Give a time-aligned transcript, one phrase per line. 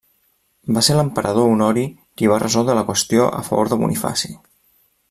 [0.77, 1.83] Va ser l'emperador Honori
[2.21, 4.35] qui va resoldre la qüestió a favor de Bonifaci.